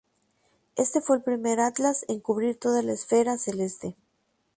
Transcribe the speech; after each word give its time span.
Este 0.77 0.99
fue 0.99 1.17
el 1.17 1.21
primer 1.21 1.59
atlas 1.59 2.05
en 2.07 2.21
cubrir 2.21 2.57
toda 2.59 2.81
la 2.81 2.91
esfera 2.93 3.37
celeste. 3.37 3.95